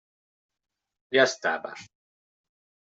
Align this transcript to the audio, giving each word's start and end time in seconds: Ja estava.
Ja 1.19 1.29
estava. 1.31 1.75